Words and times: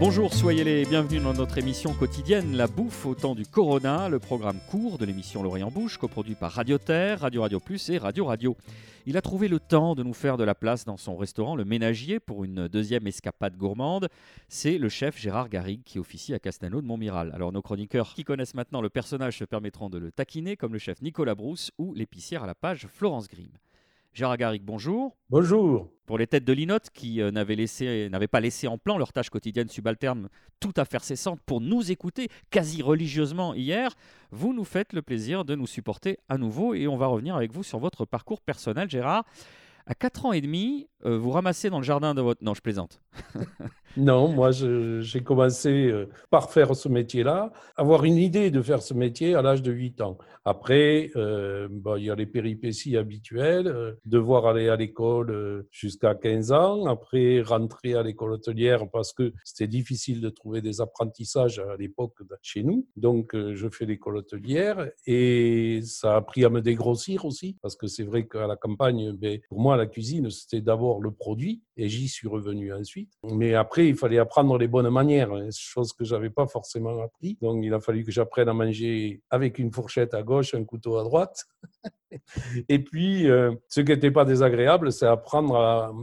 Bonjour, 0.00 0.32
soyez 0.32 0.64
les 0.64 0.86
bienvenus 0.86 1.22
dans 1.22 1.34
notre 1.34 1.58
émission 1.58 1.92
quotidienne 1.92 2.56
La 2.56 2.66
bouffe 2.66 3.04
au 3.04 3.14
temps 3.14 3.34
du 3.34 3.44
Corona, 3.44 4.08
le 4.08 4.18
programme 4.18 4.58
court 4.70 4.96
de 4.96 5.04
l'émission 5.04 5.42
L'Orient 5.42 5.70
Bouche, 5.70 5.98
coproduit 5.98 6.36
par 6.36 6.52
Radio 6.52 6.78
Terre, 6.78 7.20
Radio 7.20 7.42
Radio 7.42 7.60
Plus 7.60 7.90
et 7.90 7.98
Radio 7.98 8.24
Radio. 8.24 8.56
Il 9.04 9.18
a 9.18 9.20
trouvé 9.20 9.46
le 9.46 9.60
temps 9.60 9.94
de 9.94 10.02
nous 10.02 10.14
faire 10.14 10.38
de 10.38 10.42
la 10.44 10.54
place 10.54 10.86
dans 10.86 10.96
son 10.96 11.18
restaurant 11.18 11.54
Le 11.54 11.66
Ménagier 11.66 12.18
pour 12.18 12.44
une 12.44 12.66
deuxième 12.66 13.06
escapade 13.06 13.58
gourmande. 13.58 14.08
C'est 14.48 14.78
le 14.78 14.88
chef 14.88 15.18
Gérard 15.18 15.50
Garrigue 15.50 15.82
qui 15.84 15.98
officie 15.98 16.32
à 16.32 16.38
Castano 16.38 16.80
de 16.80 16.86
Montmiral. 16.86 17.30
Alors 17.34 17.52
nos 17.52 17.60
chroniqueurs 17.60 18.14
qui 18.14 18.24
connaissent 18.24 18.54
maintenant 18.54 18.80
le 18.80 18.88
personnage 18.88 19.36
se 19.36 19.44
permettront 19.44 19.90
de 19.90 19.98
le 19.98 20.10
taquiner 20.10 20.56
comme 20.56 20.72
le 20.72 20.78
chef 20.78 21.02
Nicolas 21.02 21.34
Brousse 21.34 21.72
ou 21.76 21.92
l'épicière 21.92 22.42
à 22.42 22.46
la 22.46 22.54
page 22.54 22.86
Florence 22.90 23.28
Grimm. 23.28 23.52
Gérard 24.12 24.36
Garrigue, 24.36 24.64
bonjour. 24.64 25.16
Bonjour. 25.28 25.88
Pour 26.04 26.18
les 26.18 26.26
têtes 26.26 26.44
de 26.44 26.52
linotte 26.52 26.90
qui 26.92 27.22
euh, 27.22 27.30
n'avaient, 27.30 27.54
laissé, 27.54 28.08
n'avaient 28.10 28.26
pas 28.26 28.40
laissé 28.40 28.66
en 28.66 28.76
plan 28.76 28.98
leur 28.98 29.12
tâche 29.12 29.30
quotidienne 29.30 29.68
subalterne 29.68 30.28
tout 30.58 30.72
à 30.76 30.84
faire 30.84 31.04
cessante 31.04 31.40
pour 31.46 31.60
nous 31.60 31.92
écouter 31.92 32.28
quasi 32.50 32.82
religieusement 32.82 33.54
hier, 33.54 33.94
vous 34.32 34.52
nous 34.52 34.64
faites 34.64 34.92
le 34.92 35.02
plaisir 35.02 35.44
de 35.44 35.54
nous 35.54 35.68
supporter 35.68 36.18
à 36.28 36.38
nouveau 36.38 36.74
et 36.74 36.88
on 36.88 36.96
va 36.96 37.06
revenir 37.06 37.36
avec 37.36 37.52
vous 37.52 37.62
sur 37.62 37.78
votre 37.78 38.04
parcours 38.04 38.40
personnel, 38.40 38.90
Gérard. 38.90 39.24
À 39.86 39.94
4 39.94 40.26
ans 40.26 40.32
et 40.32 40.40
demi, 40.40 40.88
euh, 41.04 41.16
vous 41.16 41.30
ramassez 41.30 41.70
dans 41.70 41.78
le 41.78 41.84
jardin 41.84 42.14
de 42.14 42.20
votre... 42.20 42.42
Non, 42.44 42.54
je 42.54 42.60
plaisante. 42.60 43.00
non, 43.96 44.28
moi, 44.28 44.50
j'ai 44.52 45.20
commencé 45.22 45.90
euh, 45.90 46.08
par 46.30 46.50
faire 46.50 46.76
ce 46.76 46.88
métier-là, 46.88 47.52
avoir 47.76 48.04
une 48.04 48.16
idée 48.16 48.50
de 48.50 48.62
faire 48.62 48.82
ce 48.82 48.94
métier 48.94 49.34
à 49.34 49.42
l'âge 49.42 49.62
de 49.62 49.72
8 49.72 50.00
ans. 50.00 50.16
Après, 50.44 51.10
euh, 51.16 51.68
il 51.98 52.04
y 52.04 52.10
a 52.10 52.14
les 52.14 52.26
péripéties 52.26 52.96
habituelles, 52.96 53.96
devoir 54.04 54.46
aller 54.46 54.68
à 54.68 54.76
l'école 54.76 55.66
jusqu'à 55.70 56.14
15 56.14 56.52
ans, 56.52 56.86
après 56.86 57.42
rentrer 57.42 57.94
à 57.94 58.02
l'école 58.02 58.32
hôtelière 58.32 58.88
parce 58.90 59.12
que 59.12 59.32
c'était 59.44 59.68
difficile 59.68 60.20
de 60.20 60.30
trouver 60.30 60.62
des 60.62 60.80
apprentissages 60.80 61.58
à 61.58 61.76
l'époque 61.76 62.14
chez 62.42 62.62
nous. 62.62 62.86
Donc, 62.96 63.34
je 63.34 63.68
fais 63.68 63.84
l'école 63.84 64.18
hôtelière 64.18 64.88
et 65.06 65.80
ça 65.84 66.14
a 66.14 66.16
appris 66.16 66.44
à 66.44 66.48
me 66.48 66.62
dégrossir 66.62 67.24
aussi 67.24 67.56
parce 67.60 67.76
que 67.76 67.86
c'est 67.86 68.04
vrai 68.04 68.26
qu'à 68.26 68.46
la 68.46 68.56
campagne, 68.56 69.12
ben, 69.12 69.40
pour 69.48 69.60
moi, 69.60 69.76
la 69.76 69.86
cuisine, 69.86 70.30
c'était 70.30 70.62
d'abord 70.62 71.02
le 71.02 71.10
produit 71.10 71.62
et 71.76 71.88
j'y 71.88 72.08
suis 72.08 72.28
revenu 72.28 72.72
ensuite. 72.72 73.12
Mais 73.24 73.54
après, 73.54 73.79
il 73.88 73.96
fallait 73.96 74.18
apprendre 74.18 74.56
les 74.58 74.68
bonnes 74.68 74.90
manières, 74.90 75.32
hein, 75.32 75.48
chose 75.52 75.92
que 75.92 76.04
j'avais 76.04 76.30
pas 76.30 76.46
forcément 76.46 77.02
appris. 77.02 77.36
Donc, 77.40 77.64
il 77.64 77.72
a 77.74 77.80
fallu 77.80 78.04
que 78.04 78.12
j'apprenne 78.12 78.48
à 78.48 78.54
manger 78.54 79.22
avec 79.30 79.58
une 79.58 79.72
fourchette 79.72 80.14
à 80.14 80.22
gauche, 80.22 80.54
un 80.54 80.64
couteau 80.64 80.98
à 80.98 81.04
droite. 81.04 81.44
Et 82.68 82.78
puis, 82.78 83.28
euh, 83.28 83.52
ce 83.68 83.80
qui 83.80 83.92
n'était 83.92 84.10
pas 84.10 84.24
désagréable, 84.24 84.92
c'est 84.92 85.06
apprendre 85.06 85.56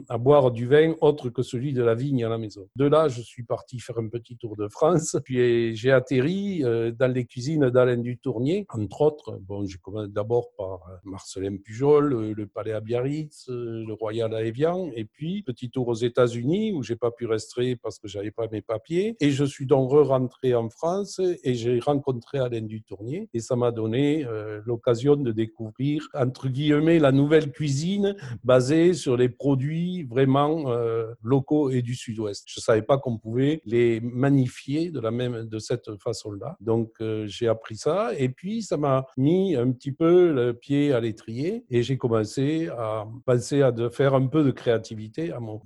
à, 0.07 0.17
boire 0.17 0.51
du 0.51 0.67
vin 0.67 0.93
autre 1.01 1.29
que 1.29 1.41
celui 1.41 1.73
de 1.73 1.83
la 1.83 1.95
vigne 1.95 2.23
à 2.23 2.29
la 2.29 2.37
maison. 2.37 2.67
De 2.75 2.85
là, 2.85 3.07
je 3.07 3.21
suis 3.21 3.43
parti 3.43 3.79
faire 3.79 3.97
un 3.97 4.07
petit 4.07 4.37
tour 4.37 4.55
de 4.55 4.67
France. 4.67 5.17
Puis 5.23 5.75
j'ai 5.75 5.91
atterri 5.91 6.63
euh, 6.63 6.91
dans 6.91 7.11
les 7.11 7.25
cuisines 7.25 7.69
d'Alain 7.69 7.97
Dutournier, 7.97 8.65
entre 8.69 9.01
autres. 9.01 9.39
Bon, 9.41 9.65
j'ai 9.65 9.77
commencé 9.77 10.09
d'abord 10.09 10.51
par 10.57 10.87
euh, 10.89 10.95
Marcelin 11.03 11.57
Pujol, 11.57 12.31
le 12.31 12.47
Palais 12.47 12.73
à 12.73 12.79
Biarritz, 12.79 13.45
le 13.49 13.93
Royal 13.93 14.33
à 14.33 14.43
Evian. 14.43 14.89
Et 14.95 15.05
puis, 15.05 15.43
petit 15.43 15.69
tour 15.69 15.87
aux 15.87 15.95
États-Unis 15.95 16.73
où 16.73 16.83
j'ai 16.83 16.95
pas 16.95 17.11
pu 17.11 17.25
rester 17.25 17.75
parce 17.75 17.99
que 17.99 18.07
j'avais 18.07 18.31
pas 18.31 18.47
mes 18.51 18.61
papiers. 18.61 19.15
Et 19.19 19.31
je 19.31 19.43
suis 19.43 19.65
donc 19.65 19.91
re-rentré 19.91 20.55
en 20.55 20.69
France 20.69 21.19
et 21.43 21.53
j'ai 21.53 21.79
rencontré 21.79 22.39
Alain 22.39 22.61
Dutournier. 22.61 23.29
Et 23.33 23.39
ça 23.39 23.55
m'a 23.55 23.71
donné 23.71 24.25
l'occasion 24.65 25.15
de 25.15 25.31
découvrir 25.31 25.96
entre 26.13 26.47
guillemets, 26.49 26.99
la 26.99 27.11
nouvelle 27.11 27.51
cuisine 27.51 28.15
basée 28.43 28.93
sur 28.93 29.17
les 29.17 29.29
produits 29.29 30.03
vraiment 30.03 30.71
euh, 30.71 31.07
locaux 31.23 31.69
et 31.69 31.81
du 31.81 31.95
sud-ouest. 31.95 32.43
Je 32.47 32.59
ne 32.59 32.63
savais 32.63 32.81
pas 32.81 32.97
qu'on 32.97 33.17
pouvait 33.17 33.61
les 33.65 33.99
magnifier 34.01 34.91
de, 34.91 34.99
la 34.99 35.11
même, 35.11 35.43
de 35.43 35.59
cette 35.59 35.95
façon-là. 36.01 36.57
Donc, 36.59 36.91
euh, 37.01 37.25
j'ai 37.27 37.47
appris 37.47 37.75
ça. 37.75 38.11
Et 38.17 38.29
puis, 38.29 38.61
ça 38.61 38.77
m'a 38.77 39.05
mis 39.17 39.55
un 39.55 39.71
petit 39.71 39.91
peu 39.91 40.31
le 40.31 40.53
pied 40.53 40.93
à 40.93 40.99
l'étrier 40.99 41.65
et 41.69 41.83
j'ai 41.83 41.97
commencé 41.97 42.67
à 42.77 43.05
penser 43.25 43.61
à 43.61 43.71
de 43.71 43.89
faire 43.89 44.13
un 44.13 44.27
peu 44.27 44.43
de 44.43 44.51
créativité 44.51 45.31
à 45.31 45.39
mon, 45.39 45.59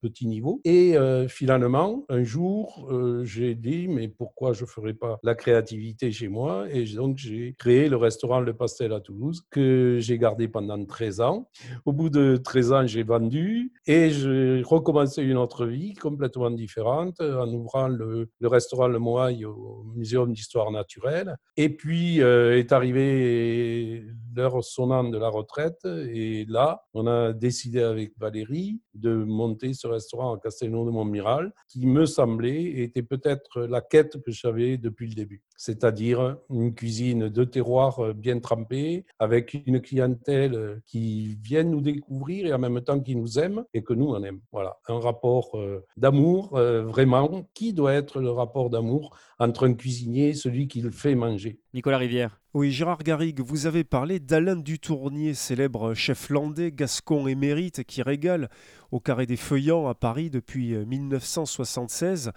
petit 0.00 0.26
niveau. 0.26 0.60
Et 0.64 0.96
euh, 0.96 1.28
finalement, 1.28 2.04
un 2.08 2.22
jour, 2.22 2.88
j'ai 3.22 3.54
dit, 3.54 3.88
mais 3.88 4.08
pourquoi 4.08 4.52
je 4.52 4.62
ne 4.62 4.68
ferais 4.68 4.94
pas 4.94 5.18
la 5.22 5.34
créativité 5.34 6.12
chez 6.12 6.28
moi? 6.28 6.66
Et 6.70 6.84
donc, 6.84 7.18
j'ai 7.18 7.54
créé 7.58 7.88
le 7.88 7.96
restaurant 7.96 8.40
Le 8.40 8.54
Pastel 8.54 8.92
à 8.92 9.00
Toulouse 9.00 9.42
que 9.50 9.75
j'ai 9.98 10.18
gardé 10.18 10.48
pendant 10.48 10.82
13 10.84 11.20
ans. 11.20 11.48
Au 11.84 11.92
bout 11.92 12.10
de 12.10 12.36
13 12.36 12.72
ans, 12.72 12.86
j'ai 12.86 13.02
vendu 13.02 13.72
et 13.86 14.10
j'ai 14.10 14.62
recommencé 14.62 15.22
une 15.22 15.36
autre 15.36 15.66
vie 15.66 15.94
complètement 15.94 16.50
différente 16.50 17.20
en 17.20 17.48
ouvrant 17.52 17.88
le, 17.88 18.28
restaurant 18.42 18.88
Le 18.88 18.98
Moaille 18.98 19.44
au 19.44 19.84
Muséum 19.94 20.32
d'histoire 20.32 20.70
naturelle. 20.70 21.36
Et 21.56 21.68
puis 21.68 22.20
euh, 22.22 22.58
est 22.58 22.72
arrivé 22.72 24.04
l'heure 24.34 24.62
sonnante 24.62 25.10
de 25.10 25.18
la 25.18 25.28
retraite 25.28 25.84
et 25.84 26.44
là, 26.48 26.82
on 26.94 27.06
a 27.06 27.32
décidé 27.32 27.80
avec 27.80 28.12
Valérie 28.18 28.80
de 28.98 29.14
monter 29.14 29.74
ce 29.74 29.86
restaurant 29.86 30.34
à 30.34 30.38
Castelnau 30.38 30.84
de 30.86 30.90
Montmiral 30.90 31.52
qui 31.68 31.86
me 31.86 32.06
semblait 32.06 32.64
était 32.82 33.02
peut-être 33.02 33.62
la 33.62 33.80
quête 33.80 34.22
que 34.22 34.30
j'avais 34.30 34.76
depuis 34.76 35.08
le 35.08 35.14
début, 35.14 35.42
c'est-à-dire 35.56 36.36
une 36.50 36.74
cuisine 36.74 37.28
de 37.28 37.44
terroir 37.44 38.14
bien 38.14 38.38
trempée 38.40 39.04
avec 39.18 39.54
une 39.66 39.80
clientèle 39.80 40.82
qui 40.86 41.38
vient 41.42 41.64
nous 41.64 41.80
découvrir 41.80 42.46
et 42.46 42.52
en 42.52 42.58
même 42.58 42.80
temps 42.80 43.00
qui 43.00 43.16
nous 43.16 43.38
aime 43.38 43.64
et 43.74 43.82
que 43.82 43.94
nous 43.94 44.06
on 44.06 44.22
aime. 44.22 44.40
Voilà, 44.52 44.78
un 44.88 44.98
rapport 44.98 45.58
euh, 45.58 45.84
d'amour 45.96 46.56
euh, 46.56 46.84
vraiment. 46.84 47.48
Qui 47.54 47.72
doit 47.72 47.94
être 47.94 48.20
le 48.20 48.30
rapport 48.30 48.70
d'amour 48.70 49.16
entre 49.38 49.66
un 49.66 49.74
cuisinier 49.74 50.28
et 50.28 50.34
celui 50.34 50.68
qui 50.68 50.80
le 50.80 50.90
fait 50.90 51.14
manger 51.14 51.60
Nicolas 51.74 51.98
Rivière. 51.98 52.40
Oui, 52.58 52.72
Gérard 52.72 53.02
Garrigue, 53.02 53.40
vous 53.40 53.66
avez 53.66 53.84
parlé 53.84 54.18
d'Alain 54.18 54.56
Dutournier, 54.56 55.34
célèbre 55.34 55.92
chef 55.92 56.30
landais, 56.30 56.72
gascon 56.72 57.26
émérite 57.26 57.84
qui 57.84 58.00
régale 58.00 58.48
au 58.90 58.98
Carré 58.98 59.26
des 59.26 59.36
Feuillants 59.36 59.88
à 59.88 59.94
Paris 59.94 60.30
depuis 60.30 60.74
1976. 60.74 62.32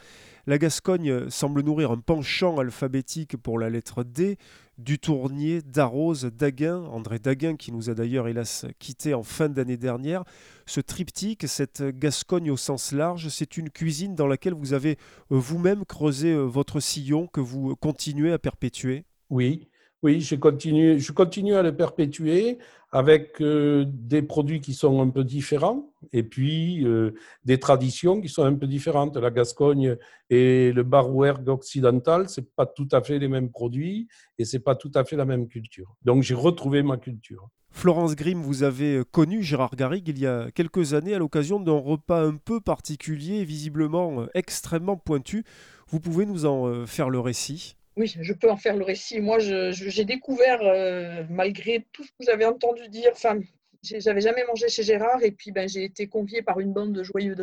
La 0.46 0.58
Gascogne 0.58 1.30
semble 1.30 1.62
nourrir 1.62 1.92
un 1.92 2.00
penchant 2.00 2.58
alphabétique 2.58 3.38
pour 3.38 3.60
la 3.60 3.70
lettre 3.70 4.04
D, 4.04 4.36
Dutournier, 4.78 5.62
Darroze, 5.62 6.26
Daguin, 6.26 6.84
André 6.92 7.20
Daguin 7.20 7.56
qui 7.56 7.72
nous 7.72 7.90
a 7.90 7.94
d'ailleurs 7.94 8.28
hélas 8.28 8.66
quitté 8.78 9.14
en 9.14 9.24
fin 9.24 9.48
d'année 9.48 9.78
dernière. 9.78 10.26
Ce 10.66 10.82
triptyque, 10.82 11.48
cette 11.48 11.82
Gascogne 11.98 12.52
au 12.52 12.58
sens 12.58 12.92
large, 12.92 13.30
c'est 13.30 13.56
une 13.56 13.70
cuisine 13.70 14.16
dans 14.16 14.28
laquelle 14.28 14.54
vous 14.54 14.74
avez 14.74 14.98
euh, 15.32 15.38
vous-même 15.38 15.86
creusé 15.86 16.34
euh, 16.34 16.42
votre 16.42 16.82
sillon 16.82 17.28
que 17.28 17.40
vous 17.40 17.78
continuez 17.78 18.34
à 18.34 18.38
perpétuer? 18.38 19.06
Oui, 19.30 19.70
oui, 20.02 20.22
je 20.22 20.36
continue, 20.36 21.00
je 21.00 21.12
continue 21.12 21.56
à 21.56 21.62
le 21.62 21.76
perpétuer 21.76 22.58
avec 22.92 23.42
euh, 23.42 23.86
des 23.88 24.22
produits 24.22 24.62
qui 24.62 24.74
sont 24.74 25.02
un 25.02 25.10
peu 25.10 25.24
différents 25.24 25.92
et 26.14 26.24
puis 26.24 26.86
euh, 26.86 27.12
des 27.44 27.60
traditions 27.60 28.22
qui 28.22 28.30
sont 28.30 28.44
un 28.44 28.56
peu 28.56 28.66
différentes. 28.66 29.18
La 29.18 29.30
Gascogne 29.30 29.98
et 30.30 30.72
le 30.72 30.84
Barouergue 30.84 31.50
occidental, 31.50 32.30
c'est 32.30 32.50
pas 32.56 32.66
tout 32.66 32.88
à 32.92 33.02
fait 33.02 33.20
les 33.20 33.28
mêmes 33.28 33.52
produits 33.52 34.08
et 34.38 34.46
c'est 34.46 34.60
pas 34.60 34.76
tout 34.76 34.92
à 34.96 35.04
fait 35.04 35.18
la 35.18 35.26
même 35.26 35.48
culture. 35.48 35.96
Donc 36.04 36.24
j'ai 36.24 36.34
retrouvé 36.34 36.82
ma 36.82 36.98
culture. 36.98 37.50
Florence 37.72 38.16
Grimm, 38.16 38.42
vous 38.42 38.64
avez 38.64 39.04
connu 39.12 39.44
Gérard 39.44 39.76
Garrigue 39.76 40.08
il 40.08 40.18
y 40.18 40.26
a 40.26 40.50
quelques 40.50 40.94
années 40.94 41.14
à 41.14 41.20
l'occasion 41.20 41.60
d'un 41.60 41.78
repas 41.78 42.26
un 42.26 42.38
peu 42.38 42.62
particulier, 42.62 43.44
visiblement 43.44 44.22
euh, 44.22 44.28
extrêmement 44.34 44.98
pointu. 44.98 45.44
Vous 45.90 46.00
pouvez 46.00 46.26
nous 46.26 46.46
en 46.46 46.86
faire 46.86 47.10
le 47.10 47.20
récit? 47.20 47.76
Oui, 48.00 48.16
je 48.22 48.34
peux 48.34 48.50
en 48.50 48.56
faire 48.56 48.78
le 48.78 48.86
récit. 48.86 49.20
Moi, 49.20 49.40
j'ai 49.40 50.06
découvert, 50.06 50.62
euh, 50.62 51.24
malgré 51.30 51.86
tout 51.92 52.04
ce 52.04 52.10
que 52.12 52.26
j'avais 52.26 52.46
entendu 52.46 52.88
dire, 52.88 53.12
enfin, 53.12 53.38
j'avais 53.84 54.22
jamais 54.22 54.46
mangé 54.46 54.70
chez 54.70 54.84
Gérard 54.84 55.22
et 55.22 55.32
puis 55.32 55.52
ben, 55.52 55.68
j'ai 55.68 55.84
été 55.84 56.08
conviée 56.08 56.42
par 56.42 56.62
une 56.62 56.72
bande 56.72 56.94
de 56.94 57.04
joyeux 57.04 57.36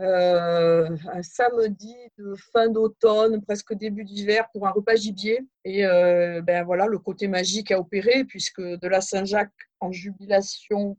euh, 0.00 0.88
un 1.12 1.22
samedi 1.22 1.96
de 2.18 2.36
fin 2.52 2.68
d'automne, 2.68 3.42
presque 3.42 3.74
début 3.74 4.04
d'hiver, 4.04 4.48
pour 4.52 4.68
un 4.68 4.70
repas 4.70 4.94
gibier. 4.94 5.40
Et 5.66 5.84
euh, 5.84 6.42
ben 6.42 6.64
voilà, 6.64 6.86
le 6.86 7.00
côté 7.00 7.26
magique 7.26 7.72
a 7.72 7.80
opéré 7.80 8.24
puisque 8.24 8.60
de 8.60 8.86
la 8.86 9.00
Saint-Jacques 9.00 9.50
en 9.80 9.92
jubilation, 9.92 10.96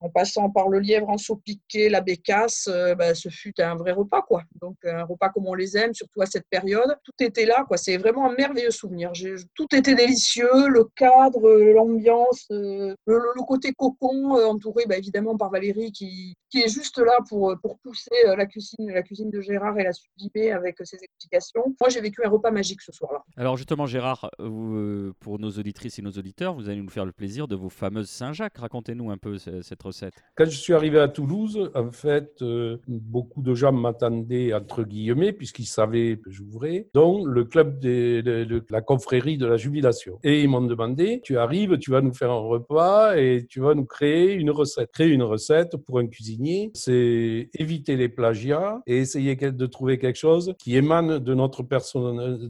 en 0.00 0.08
passant 0.08 0.50
par 0.50 0.68
le 0.68 0.80
lièvre 0.80 1.08
en 1.08 1.18
saut 1.18 1.36
piqué, 1.36 1.88
la 1.88 2.00
bécasse, 2.00 2.68
euh, 2.68 2.94
ben, 2.96 3.14
ce 3.14 3.28
fut 3.28 3.60
un 3.60 3.76
vrai 3.76 3.92
repas, 3.92 4.22
quoi. 4.22 4.42
Donc 4.60 4.76
un 4.84 5.04
repas 5.04 5.28
comme 5.28 5.46
on 5.46 5.54
les 5.54 5.76
aime, 5.76 5.94
surtout 5.94 6.22
à 6.22 6.26
cette 6.26 6.48
période. 6.48 6.96
Tout 7.04 7.12
était 7.20 7.44
là, 7.44 7.64
quoi. 7.68 7.76
C'est 7.76 7.98
vraiment 7.98 8.28
un 8.28 8.34
merveilleux 8.34 8.70
souvenir. 8.70 9.12
Tout 9.54 9.68
était 9.74 9.94
délicieux, 9.94 10.68
le 10.68 10.84
cadre, 10.96 11.48
l'ambiance, 11.74 12.46
euh, 12.50 12.94
le, 13.06 13.46
côté 13.46 13.72
cocon, 13.72 14.34
entouré 14.48 14.86
ben, 14.88 14.98
évidemment 14.98 15.36
par 15.36 15.50
Valérie 15.50 15.92
qui, 15.92 16.34
qui 16.50 16.62
est 16.62 16.68
juste 16.68 16.98
là 16.98 17.18
pour, 17.28 17.54
pour 17.62 17.78
pousser 17.78 18.10
la 18.24 18.46
cuisine, 18.46 18.90
la 18.90 19.02
cuisine 19.02 19.30
de 19.30 19.40
Gérard 19.40 19.78
et 19.78 19.84
la 19.84 19.92
sublimer 19.92 20.50
avec 20.50 20.78
ses 20.82 20.96
explications. 20.96 21.62
Moi, 21.80 21.90
j'ai 21.90 22.00
vécu 22.00 22.22
un 22.24 22.28
repas 22.28 22.50
magique 22.50 22.82
ce 22.82 22.90
soir-là. 22.90 23.22
Alors 23.36 23.56
justement, 23.56 23.86
Gérard 23.86 24.05
Euh, 24.40 25.12
pour 25.20 25.38
nos 25.38 25.50
auditrices 25.50 25.98
et 25.98 26.02
nos 26.02 26.12
auditeurs, 26.12 26.54
vous 26.54 26.68
allez 26.68 26.80
nous 26.80 26.90
faire 26.90 27.04
le 27.04 27.12
plaisir 27.12 27.48
de 27.48 27.56
vos 27.56 27.68
fameuses 27.68 28.08
Saint-Jacques. 28.08 28.58
Racontez-nous 28.58 29.10
un 29.10 29.16
peu 29.16 29.38
cette 29.38 29.82
recette. 29.82 30.14
Quand 30.36 30.44
je 30.44 30.56
suis 30.56 30.72
arrivé 30.72 30.98
à 30.98 31.08
Toulouse, 31.08 31.70
en 31.74 31.90
fait, 31.90 32.42
euh, 32.42 32.78
beaucoup 32.86 33.42
de 33.42 33.54
gens 33.54 33.72
m'attendaient 33.72 34.52
entre 34.54 34.84
guillemets, 34.84 35.32
puisqu'ils 35.32 35.66
savaient 35.66 36.18
que 36.22 36.30
j'ouvrais, 36.30 36.88
dont 36.94 37.24
le 37.24 37.44
club 37.44 37.78
de, 37.80 38.64
la 38.70 38.80
confrérie 38.80 39.38
de 39.38 39.46
la 39.46 39.56
jubilation. 39.56 40.18
Et 40.22 40.42
ils 40.42 40.48
m'ont 40.48 40.62
demandé, 40.62 41.20
tu 41.22 41.38
arrives, 41.38 41.78
tu 41.78 41.90
vas 41.90 42.00
nous 42.00 42.14
faire 42.14 42.30
un 42.30 42.40
repas 42.40 43.16
et 43.16 43.46
tu 43.48 43.60
vas 43.60 43.74
nous 43.74 43.84
créer 43.84 44.34
une 44.34 44.50
recette. 44.50 44.90
Créer 44.92 45.08
une 45.08 45.22
recette 45.22 45.76
pour 45.76 45.98
un 45.98 46.06
cuisinier, 46.06 46.70
c'est 46.74 47.50
éviter 47.54 47.96
les 47.96 48.08
plagiats 48.08 48.80
et 48.86 48.98
essayer 48.98 49.36
de 49.36 49.66
trouver 49.66 49.98
quelque 49.98 50.16
chose 50.16 50.54
qui 50.58 50.76
émane 50.76 51.18
de 51.18 51.34
notre, 51.34 51.64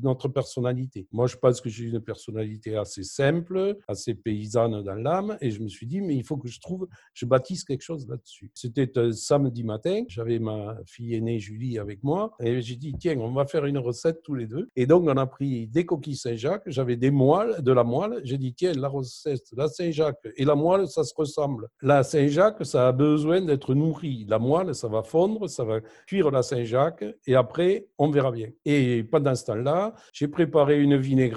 notre 0.02 0.28
personnalité. 0.28 1.06
Moi, 1.12 1.26
je 1.26 1.36
pense 1.46 1.60
que 1.60 1.69
j'ai 1.69 1.84
une 1.84 2.00
personnalité 2.00 2.76
assez 2.76 3.04
simple, 3.04 3.76
assez 3.87 4.14
paysanne 4.14 4.82
dans 4.82 4.94
l'âme, 4.94 5.37
et 5.40 5.50
je 5.50 5.60
me 5.62 5.69
suis 5.69 5.87
dit, 5.87 6.00
mais 6.00 6.16
il 6.16 6.25
faut 6.25 6.37
que 6.37 6.48
je 6.48 6.58
trouve, 6.60 6.88
je 7.14 7.25
bâtisse 7.25 7.62
quelque 7.62 7.82
chose 7.82 8.08
là-dessus. 8.08 8.50
C'était 8.52 8.98
un 8.98 9.12
samedi 9.12 9.62
matin, 9.62 10.02
j'avais 10.08 10.40
ma 10.40 10.76
fille 10.87 11.14
aînée 11.14 11.38
Julie 11.38 11.78
avec 11.78 12.02
moi, 12.02 12.32
et 12.40 12.60
j'ai 12.60 12.75
dit, 12.75 12.94
tiens, 12.98 13.16
on 13.19 13.32
va 13.32 13.46
faire 13.46 13.64
une 13.64 13.78
recette 13.78 14.22
tous 14.25 14.34
les 14.34 14.46
deux. 14.46 14.69
Et 14.75 14.87
donc, 14.87 15.04
on 15.06 15.16
a 15.16 15.26
pris 15.26 15.69
des 15.69 15.87
coquilles 15.87 16.16
Saint-Jacques, 16.16 16.64
j'avais 16.66 16.96
des 16.96 17.12
moelles, 17.12 17.62
de 17.62 17.72
la 17.72 17.84
moelle, 17.84 18.20
j'ai 18.25 18.38
dit, 18.38 18.52
tiens, 18.52 18.72
la 18.72 18.88
recette, 18.88 19.46
la 19.56 19.69
Saint-Jacques 19.69 20.26
et 20.37 20.44
la 20.44 20.56
moelle, 20.56 20.88
ça 20.88 21.04
se 21.04 21.14
ressemble. 21.14 21.69
La 21.81 22.02
Saint-Jacques, 22.02 22.64
ça 22.66 22.88
a 22.88 22.92
besoin 22.92 23.40
d'être 23.40 23.72
nourri. 23.75 24.26
La 24.28 24.40
moelle, 24.40 24.75
ça 24.75 24.88
va 24.88 25.04
fondre, 25.04 25.49
ça 25.49 25.62
va 25.64 25.81
cuire 26.06 26.31
la 26.31 26.42
Saint-Jacques, 26.42 27.04
et 27.25 27.37
après, 27.37 27.87
on 27.99 28.10
verra 28.10 28.32
bien. 28.32 28.50
Et 28.64 29.04
pendant 29.04 29.34
ce 29.34 29.44
temps-là, 29.44 29.94
j'ai 30.12 30.26
préparé 30.26 30.81
une 30.81 30.96
vinaigrette 30.96 31.35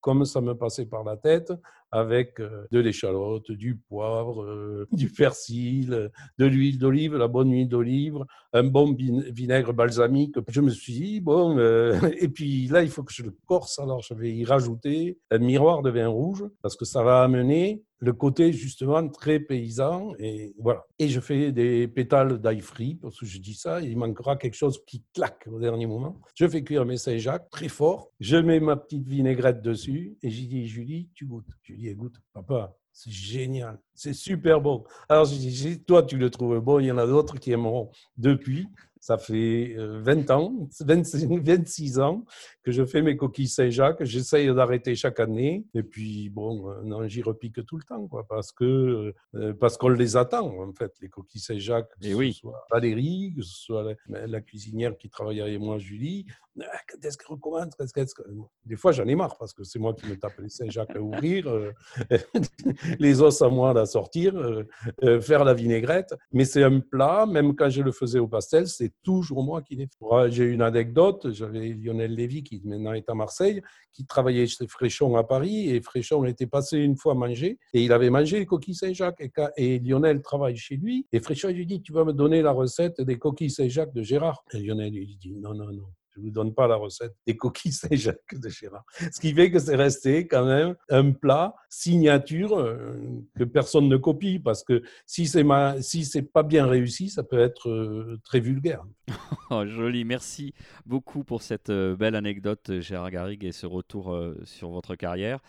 comme 0.00 0.24
ça 0.24 0.40
me 0.40 0.54
passait 0.54 0.86
par 0.86 1.04
la 1.04 1.16
tête, 1.16 1.52
avec 1.92 2.40
euh, 2.40 2.66
de 2.70 2.78
l'échalote, 2.78 3.50
du 3.50 3.76
poivre, 3.76 4.44
euh, 4.44 4.86
du 4.92 5.10
persil, 5.10 6.10
de 6.38 6.46
l'huile 6.46 6.78
d'olive, 6.78 7.16
la 7.16 7.28
bonne 7.28 7.50
huile 7.52 7.68
d'olive, 7.68 8.24
un 8.52 8.64
bon 8.64 8.94
vinaigre 8.94 9.72
balsamique. 9.72 10.36
Je 10.48 10.60
me 10.60 10.70
suis 10.70 10.92
dit, 10.92 11.20
bon, 11.20 11.58
euh, 11.58 11.98
et 12.20 12.28
puis 12.28 12.68
là, 12.68 12.82
il 12.82 12.90
faut 12.90 13.02
que 13.02 13.12
je 13.12 13.22
le 13.22 13.36
corse, 13.46 13.78
alors 13.78 14.02
je 14.02 14.14
vais 14.14 14.32
y 14.32 14.44
rajouter 14.44 15.18
un 15.30 15.38
miroir 15.38 15.82
de 15.82 15.90
vin 15.90 16.08
rouge, 16.08 16.44
parce 16.62 16.76
que 16.76 16.84
ça 16.84 17.02
va 17.02 17.22
amener 17.22 17.82
le 18.00 18.12
côté 18.12 18.52
justement 18.52 19.06
très 19.08 19.38
paysan. 19.38 20.14
Et 20.18 20.54
voilà. 20.58 20.84
Et 20.98 21.08
je 21.08 21.20
fais 21.20 21.52
des 21.52 21.86
pétales 21.86 22.38
d'ail 22.38 22.60
frit, 22.60 22.96
parce 22.96 23.18
que 23.18 23.26
je 23.26 23.38
dis 23.38 23.54
ça, 23.54 23.80
il 23.80 23.96
manquera 23.96 24.36
quelque 24.36 24.56
chose 24.56 24.82
qui 24.86 25.04
claque 25.14 25.46
au 25.50 25.60
dernier 25.60 25.86
moment. 25.86 26.20
Je 26.34 26.48
fais 26.48 26.64
cuire 26.64 26.84
mes 26.84 26.96
Saint-Jacques 26.96 27.50
très 27.50 27.68
fort. 27.68 28.10
Je 28.18 28.36
mets 28.36 28.60
ma 28.60 28.76
petite 28.76 29.06
vinaigrette 29.06 29.62
dessus 29.62 30.16
et 30.22 30.30
j'ai 30.30 30.46
dit, 30.46 30.66
Julie, 30.66 31.10
tu 31.14 31.26
goûtes. 31.26 31.46
Julie, 31.62 31.94
goûte. 31.94 32.16
Papa, 32.32 32.74
c'est 32.92 33.12
génial, 33.12 33.78
c'est 33.94 34.12
super 34.12 34.60
bon. 34.60 34.84
Alors, 35.08 35.24
je 35.24 35.34
dis, 35.36 35.84
toi, 35.84 36.02
tu 36.02 36.16
le 36.16 36.30
trouves 36.30 36.60
bon, 36.60 36.80
il 36.80 36.86
y 36.86 36.92
en 36.92 36.98
a 36.98 37.06
d'autres 37.06 37.38
qui 37.38 37.52
aimeront. 37.52 37.90
Depuis, 38.16 38.66
ça 39.00 39.16
fait 39.16 39.74
20 39.76 40.30
euh, 40.30 40.34
ans, 40.34 40.68
26 40.78 41.98
ans 42.00 42.24
que 42.62 42.70
je 42.70 42.84
fais 42.84 43.00
mes 43.00 43.16
coquilles 43.16 43.48
Saint-Jacques. 43.48 44.04
J'essaye 44.04 44.54
d'arrêter 44.54 44.94
chaque 44.94 45.20
année. 45.20 45.64
Et 45.72 45.82
puis, 45.82 46.28
bon, 46.28 46.70
euh, 46.70 46.82
non, 46.84 47.08
j'y 47.08 47.22
repique 47.22 47.64
tout 47.64 47.78
le 47.78 47.82
temps, 47.82 48.06
quoi, 48.06 48.26
parce 48.28 48.52
que 48.52 49.14
euh, 49.34 49.54
parce 49.54 49.78
qu'on 49.78 49.88
les 49.88 50.16
attend, 50.16 50.54
en 50.60 50.72
fait, 50.74 50.92
les 51.00 51.08
coquilles 51.08 51.40
Saint-Jacques. 51.40 51.88
Que 51.98 52.06
Et 52.06 52.32
ce 52.32 52.40
soit 52.40 52.66
Valérie, 52.70 53.32
que 53.34 53.42
ce 53.42 53.54
soit 53.54 53.94
la, 54.06 54.40
cuisinière 54.42 54.96
qui 54.98 55.08
travaille 55.08 55.40
avec 55.40 55.58
moi, 55.58 55.78
Julie. 55.78 56.26
Ah, 56.60 56.64
quand 56.86 57.02
est-ce 57.02 57.16
qu'elle 57.16 57.28
recommence 57.28 57.74
Des 58.66 58.76
fois, 58.76 58.92
j'en 58.92 59.06
ai 59.06 59.14
marre, 59.14 59.38
parce 59.38 59.54
que 59.54 59.64
c'est 59.64 59.78
moi 59.78 59.94
qui 59.94 60.06
me 60.06 60.18
tape 60.18 60.38
les 60.40 60.50
Saint-Jacques 60.50 60.94
à 60.94 61.00
ouvrir, 61.00 61.48
les 62.98 63.22
os 63.22 63.40
à 63.40 63.48
moi 63.48 63.78
à 63.80 63.86
sortir, 63.86 64.34
faire 65.22 65.44
la 65.44 65.54
vinaigrette. 65.54 66.14
Mais 66.32 66.44
c'est 66.44 66.62
un 66.62 66.80
plat, 66.80 67.24
même 67.24 67.56
quand 67.56 67.70
je 67.70 67.82
le 67.82 67.92
faisais 67.92 68.18
au 68.18 68.28
pastel, 68.28 68.68
c'est 68.68 68.89
toujours 69.02 69.42
moi 69.42 69.62
qui 69.62 69.76
l'ai 69.76 69.86
fait. 69.86 70.30
J'ai 70.30 70.44
une 70.44 70.62
anecdote, 70.62 71.32
j'avais 71.32 71.68
Lionel 71.68 72.14
Lévy, 72.14 72.42
qui 72.42 72.60
maintenant 72.64 72.92
est 72.92 73.08
à 73.08 73.14
Marseille, 73.14 73.62
qui 73.92 74.06
travaillait 74.06 74.46
chez 74.46 74.66
Fréchon 74.66 75.16
à 75.16 75.24
Paris, 75.24 75.70
et 75.70 75.80
Fréchon 75.80 76.24
était 76.24 76.46
passé 76.46 76.78
une 76.78 76.96
fois 76.96 77.14
manger, 77.14 77.58
et 77.74 77.82
il 77.82 77.92
avait 77.92 78.10
mangé 78.10 78.38
les 78.38 78.46
coquilles 78.46 78.74
Saint-Jacques. 78.74 79.22
Et, 79.56 79.78
Lionel 79.78 80.22
travaille 80.22 80.56
chez 80.56 80.76
lui, 80.76 81.06
et 81.12 81.20
Fréchon 81.20 81.48
lui 81.48 81.66
dit, 81.66 81.82
tu 81.82 81.92
vas 81.92 82.04
me 82.04 82.12
donner 82.12 82.42
la 82.42 82.52
recette 82.52 83.00
des 83.00 83.18
coquilles 83.18 83.50
Saint-Jacques 83.50 83.94
de 83.94 84.02
Gérard? 84.02 84.44
Et 84.52 84.58
Lionel 84.58 84.92
lui 84.92 85.16
dit, 85.16 85.32
non, 85.32 85.54
non, 85.54 85.72
non, 85.72 85.86
ne 86.20 86.24
vous 86.26 86.30
donne 86.30 86.54
pas 86.54 86.68
la 86.68 86.76
recette 86.76 87.14
des 87.26 87.36
coquilles 87.36 87.72
Saint-Jacques 87.72 88.34
de 88.38 88.48
Gérard. 88.48 88.84
Ce 89.12 89.20
qui 89.20 89.32
fait 89.34 89.50
que 89.50 89.58
c'est 89.58 89.76
resté 89.76 90.26
quand 90.26 90.44
même 90.44 90.76
un 90.88 91.12
plat 91.12 91.54
signature 91.68 92.58
euh, 92.58 92.98
que 93.38 93.44
personne 93.44 93.88
ne 93.88 93.96
copie 93.96 94.38
parce 94.38 94.62
que 94.62 94.82
si 95.06 95.26
c'est 95.26 95.44
si 95.80 96.22
pas 96.22 96.42
bien 96.42 96.66
réussi, 96.66 97.08
ça 97.08 97.22
peut 97.22 97.38
être 97.38 97.68
euh, 97.68 98.20
très 98.24 98.40
vulgaire. 98.40 98.84
Oh, 99.52 99.66
joli, 99.66 100.04
merci 100.04 100.54
beaucoup 100.86 101.24
pour 101.24 101.42
cette 101.42 101.70
euh, 101.70 101.96
belle 101.96 102.14
anecdote, 102.14 102.78
Gérard 102.78 103.10
Garrigue, 103.10 103.44
et 103.44 103.50
ce 103.50 103.66
retour 103.66 104.16
sur 104.44 104.70
votre 104.70 104.94
carrière. 104.94 105.40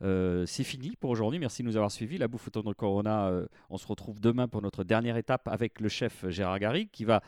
c'est 0.00 0.62
fini 0.62 0.94
pour 0.94 1.10
aujourd'hui. 1.10 1.40
Merci 1.40 1.62
de 1.62 1.66
nous 1.66 1.76
avoir 1.76 1.90
suivis. 1.90 2.18
La 2.18 2.28
bouffe 2.28 2.46
autour 2.46 2.62
de 2.62 2.72
Corona, 2.72 3.32
on 3.68 3.76
se 3.76 3.86
retrouve 3.88 4.20
demain 4.20 4.46
pour 4.46 4.62
notre 4.62 4.84
dernière 4.84 5.16
étape 5.16 5.48
avec 5.48 5.80
le 5.80 5.88
chef 5.88 6.28
Gérard 6.28 6.60
Garrigue 6.60 6.90
qui 6.92 7.04
va 7.04 7.20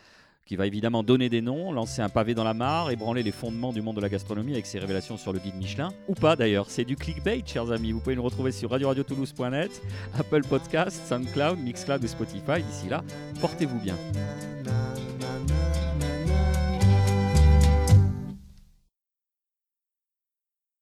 qui 0.51 0.57
va 0.57 0.67
évidemment 0.67 1.05
donner 1.05 1.29
des 1.29 1.43
noms, 1.43 1.71
lancer 1.71 2.03
un 2.03 2.09
pavé 2.09 2.35
dans 2.35 2.43
la 2.43 2.55
mare, 2.55 2.91
ébranler 2.91 3.23
les 3.23 3.31
fondements 3.31 3.73
du 3.73 3.83
monde 3.83 3.95
de 3.95 4.01
la 4.01 4.09
gastronomie 4.09 4.51
avec 4.55 4.67
ses 4.67 4.81
révélations 4.81 5.17
sur 5.17 5.33
le 5.33 5.39
guide 5.39 5.55
Michelin. 5.55 5.91
Ou 6.09 6.15
pas 6.15 6.35
d'ailleurs, 6.35 6.71
c'est 6.71 6.85
du 6.85 6.97
clickbait, 6.97 7.41
chers 7.47 7.71
amis. 7.71 7.93
Vous 7.93 8.01
pouvez 8.01 8.17
nous 8.17 8.23
retrouver 8.25 8.51
sur 8.51 8.69
radio-radio-toulouse.net, 8.69 9.81
Apple 10.19 10.43
Podcast, 10.43 11.03
SoundCloud, 11.07 11.61
Mixcloud 11.61 12.03
et 12.03 12.09
Spotify. 12.09 12.65
D'ici 12.69 12.89
là, 12.89 13.05
portez-vous 13.41 13.79
bien. 13.79 13.95